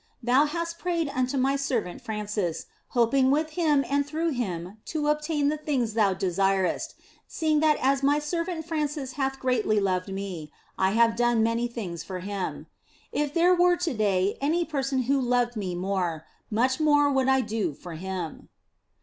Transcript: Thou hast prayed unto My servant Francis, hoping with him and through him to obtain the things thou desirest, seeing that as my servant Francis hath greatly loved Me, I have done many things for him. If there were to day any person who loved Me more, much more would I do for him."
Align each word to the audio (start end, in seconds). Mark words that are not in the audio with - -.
Thou 0.23 0.45
hast 0.45 0.79
prayed 0.79 1.09
unto 1.13 1.37
My 1.37 1.55
servant 1.55 2.01
Francis, 2.01 2.65
hoping 2.87 3.29
with 3.29 3.51
him 3.51 3.85
and 3.87 4.03
through 4.03 4.31
him 4.31 4.77
to 4.85 5.09
obtain 5.09 5.49
the 5.49 5.57
things 5.57 5.93
thou 5.93 6.15
desirest, 6.15 6.95
seeing 7.27 7.59
that 7.59 7.77
as 7.79 8.01
my 8.01 8.17
servant 8.17 8.65
Francis 8.65 9.11
hath 9.11 9.37
greatly 9.39 9.79
loved 9.79 10.11
Me, 10.11 10.51
I 10.75 10.93
have 10.93 11.15
done 11.15 11.43
many 11.43 11.67
things 11.67 12.03
for 12.03 12.17
him. 12.21 12.65
If 13.11 13.31
there 13.35 13.53
were 13.53 13.77
to 13.77 13.93
day 13.93 14.39
any 14.41 14.65
person 14.65 15.03
who 15.03 15.21
loved 15.21 15.55
Me 15.55 15.75
more, 15.75 16.25
much 16.49 16.79
more 16.79 17.11
would 17.11 17.27
I 17.27 17.41
do 17.41 17.75
for 17.75 17.93
him." 17.93 18.49